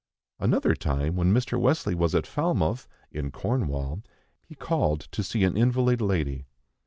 [0.39, 1.59] Another time, when Mr.
[1.59, 4.01] Wesley was at Falmouth in Cornwall,
[4.41, 6.47] he called to see an invalid lady.